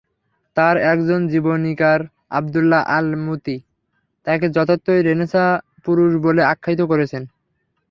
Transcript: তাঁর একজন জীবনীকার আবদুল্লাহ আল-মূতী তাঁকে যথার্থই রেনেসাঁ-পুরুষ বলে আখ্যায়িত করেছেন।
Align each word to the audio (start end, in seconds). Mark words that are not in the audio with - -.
তাঁর 0.57 0.75
একজন 0.91 1.19
জীবনীকার 1.27 1.99
আবদুল্লাহ 2.31 2.81
আল-মূতী 2.95 3.57
তাঁকে 4.27 4.47
যথার্থই 4.55 5.01
রেনেসাঁ-পুরুষ 5.01 6.11
বলে 6.25 6.41
আখ্যায়িত 6.43 6.81
করেছেন। 6.91 7.23